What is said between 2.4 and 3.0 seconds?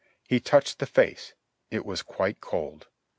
cold.